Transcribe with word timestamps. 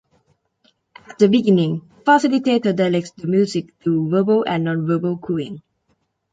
At 1.07 1.19
the 1.19 1.27
beginning 1.27 1.87
the 2.03 2.11
facilitator 2.11 2.75
directs 2.75 3.11
the 3.11 3.27
music 3.27 3.75
through 3.83 4.09
verbal 4.09 4.43
and 4.47 4.63
non-verbal 4.63 5.19
cuing. 5.19 5.61